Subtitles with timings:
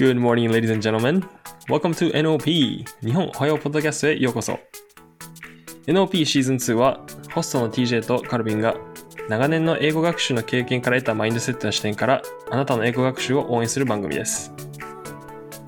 [0.00, 1.22] Good morning, ladies and gentlemen.
[1.68, 4.58] Welcome to NOP 日本おはようポッドキャストへようこそ。
[5.86, 8.76] NOP シーズン2はホストの TJ とカルビンが
[9.28, 14.54] 長年の英語学習の経験から得たマインドセットな視点からあなたの英語学習を応援する番組です。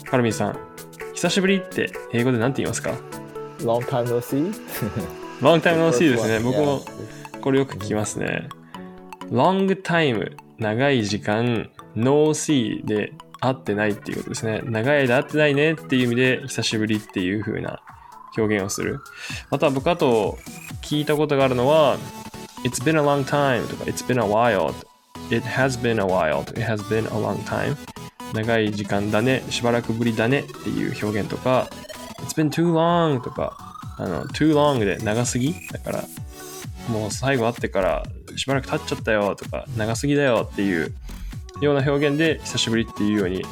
[0.07, 0.59] カルビンさん、
[1.13, 2.93] 久しぶりって英語で何て言いますか
[3.59, 4.51] ？Long time no see.
[5.43, 6.41] ?Long time no see ですね。
[6.41, 6.81] 僕も.
[7.43, 8.49] これよく聞きますね。
[9.31, 14.63] long time 長い時間 no see で会ってないっていうことですね。
[14.65, 17.83] 長い間会ってないねっていう意味で久しぶりっていう風な
[18.39, 19.01] 表現をする。
[19.51, 20.39] また僕あと
[20.81, 21.99] 聞いたことがあるのは
[22.65, 24.73] It's been a long time とか It's been a while
[25.35, 27.77] It has been a while It has been a long time
[28.33, 31.69] 長い時間だね、しばらくぶりだねっていう表現とか
[32.21, 35.55] It's been too long とかあの too long で長すぎ？
[35.73, 36.05] だから
[36.89, 38.03] もう最後会ってから
[38.37, 40.95] しばらく経っちゃったよとか長すぎだよっていう
[41.65, 43.43] ような表現で久しぶりっていうように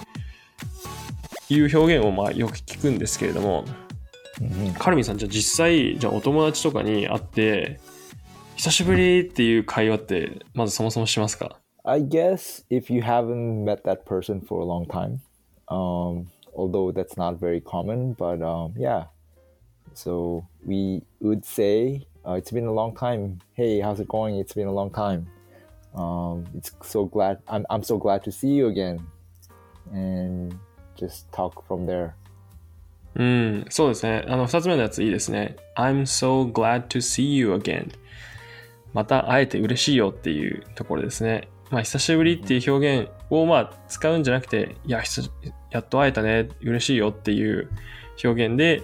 [1.48, 3.64] いう表現をまあよく聞くんですけれども
[4.40, 4.72] Mhm.
[4.78, 7.78] カルミンさんじゃあ実際じゃあお友達とかに会って
[8.56, 15.20] 久しぶりっていう会話ってまずそもそもしますか I guess if you haven't met that person for a long time,
[15.68, 19.04] um, although that's not very common, but um, yeah.
[19.94, 23.38] So we would say, uh, "It's been a long time.
[23.54, 24.36] Hey, how's it going?
[24.38, 25.26] It's been a long time.
[25.94, 27.38] Um, it's so glad.
[27.46, 29.00] I'm I'm so glad to see you again."
[29.92, 30.56] And
[30.96, 32.12] just talk from there.
[33.16, 34.24] うん、そうですね。
[34.28, 35.56] あの、二つ目のやついいですね。
[35.76, 37.92] I'm so glad to see you again.
[38.92, 41.48] また会えて嬉しいよっていうところですね。
[41.70, 45.02] まあ、久しぶりっていう表現をまあ使うんじゃなくて、いや、
[45.70, 47.68] やっと会えたね、嬉しいよっていう
[48.22, 48.82] 表現で、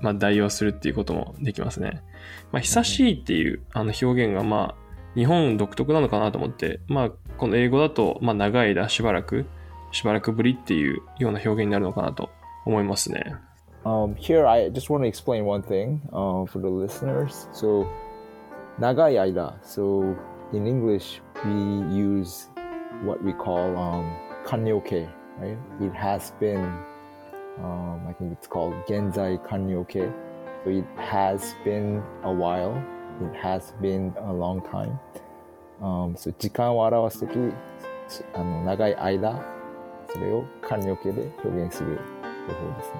[0.00, 2.02] まあ、代用するっていうこともできますね。
[2.50, 4.81] まあ、久しいっていうあの表現がまあ、
[5.14, 9.46] 日本独特なのかなと思って、まあ、この英語だと、まあ、長い間、しばらく、
[9.90, 12.30] しばらくぶりっていうような表現になるのかなと
[12.64, 13.36] 思いますね。
[13.84, 17.48] Um, here, I just want to explain one thing uh, for the listeners.
[17.52, 17.88] So,
[18.78, 19.58] nagai aida.
[19.62, 20.16] So,
[20.52, 21.52] in English, we
[21.92, 22.48] use
[23.02, 25.58] what we call um, kanyoke, right?
[25.80, 26.62] It has been,
[27.58, 30.14] um, I think it's called genzai kanyoke.
[30.64, 32.80] So, it has been a while.
[33.42, 34.98] has been a long time、
[35.80, 37.38] um, so、時間を表すとき
[38.34, 39.42] あの長い間
[40.12, 41.98] それを漢字形で表現する
[42.46, 42.92] 方法です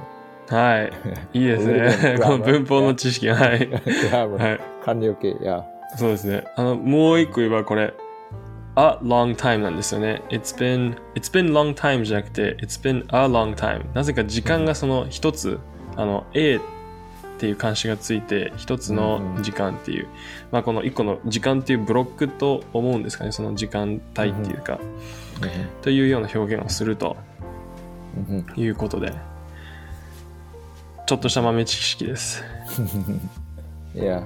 [0.55, 0.93] はい。
[1.39, 2.19] いいですね。
[2.21, 3.27] この文法の知識。
[3.27, 3.69] がはい。
[4.85, 5.65] 漢字形や
[5.97, 6.45] そうですね。
[6.57, 7.95] あのもう一個言えばこれ
[8.75, 10.23] あ long time なんですよね。
[10.31, 13.85] It's been, it's been long time じゃなくて、it's been a long time。
[13.95, 15.59] なぜか時間がその一つ、
[15.97, 16.59] あの、A
[17.37, 20.09] っていう漢詞がついて、一つの時間っていう、
[20.51, 23.33] まあこの一個の時間っていうブロックと思うんですかね。
[23.33, 24.79] その時間帯っていうか、
[25.83, 27.17] というような表現をすると
[28.57, 29.13] いうことで、
[31.07, 32.43] ちょっとした豆知識です。
[33.95, 34.25] Yeah.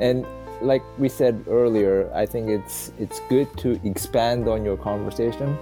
[0.00, 0.26] And
[0.60, 5.56] like we said earlier, I think it's it's good to expand on your conversation.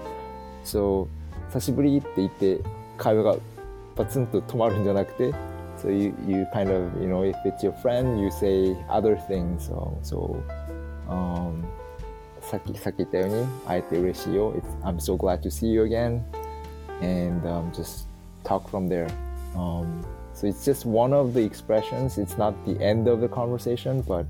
[0.65, 1.09] So
[1.53, 2.61] 久しぶりって言って
[2.97, 3.37] 会話が
[3.95, 5.35] パツンと止まるんじゃなくて
[5.82, 9.68] So you, you kind of, you know, if it's your friend, you say other things.
[9.68, 10.44] So, so
[11.10, 11.64] um,
[12.42, 14.54] さっきさっき言ったように会えて嬉しいよ。
[14.54, 16.24] It's, I'm so glad to see you again.
[17.02, 18.08] And um, just
[18.44, 19.08] talk from there.
[19.56, 20.04] Um,
[20.34, 22.18] so it's just one of the expressions.
[22.18, 24.26] It's not the end of the conversation, but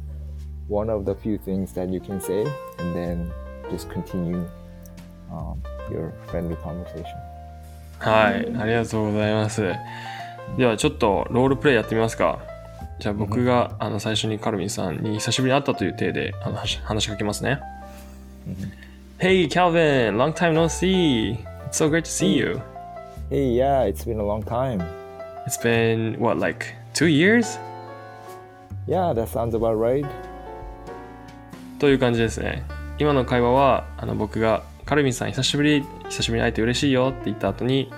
[0.68, 2.46] one of the few things that you can say,
[2.80, 3.32] and then
[3.70, 4.46] just continue
[5.32, 5.62] um,
[5.92, 7.16] your friendly conversation.
[8.00, 9.62] はい、ありがとうございます。
[10.57, 12.41] ではちょっとロールプレイやってみますか。
[12.99, 17.59] じゃあ僕があの最初にカルビンさんに久しぶりに会ったという体であの話話しかけますね。
[19.19, 21.37] Hey Calvin, long time no see.
[21.69, 22.61] It's so great to see you.
[23.31, 24.85] Hey, yeah, it's been a long time.
[25.47, 27.59] It's been what like two years?
[28.87, 30.07] Yeah, that sounds about right.
[31.79, 32.63] という感じですね。
[32.99, 37.91] 今の会話はあの僕がカルビンさん久しぶり、久しぶりに会えて嬉しいよって言った後に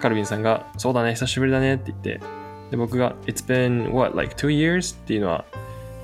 [0.00, 2.20] カルビンさんがそうだね、久しぶりだねって言って
[2.70, 4.96] で僕が It's been what like two years?
[4.96, 5.44] っていうのは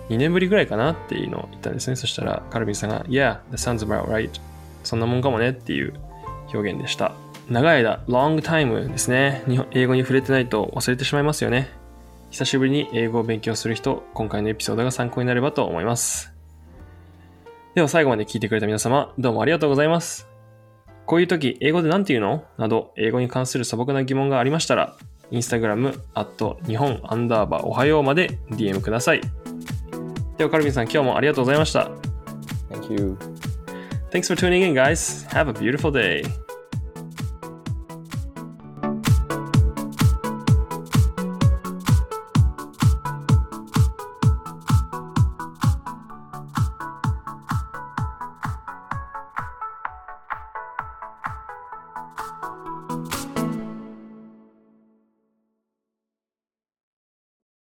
[0.08, 1.96] 2年ぶりぐらいかなっていうのを言ったんですね。
[1.96, 4.30] そしたらカルビンさんが Yeah, that sounds about right
[4.82, 5.94] そんなもんかもねっていう
[6.52, 7.12] 表現でした。
[7.48, 9.42] 長い間、long time ですね。
[9.48, 11.68] 日本英語に触れてないと忘れてしまいますよね。
[12.30, 16.32] 久しぶりに英語を勉強する人、今回のエピソードが参考になればと思います。
[17.74, 20.29] では最後まで聞いてくれた皆様、どうもありがとうございます。
[21.10, 22.44] こういう時、英語で何て言うの？
[22.56, 24.96] など、英語に関する素朴な疑問がありましたら、
[25.32, 29.20] インスタグラム、アット日本アンダーバーおはようまで DM ください。
[30.38, 31.90] ではカルビンさん、今日もありがとうございました。
[32.70, 33.18] Thank you.
[34.12, 35.28] Thanks for tuning in, guys.
[35.30, 36.22] Have a beautiful day.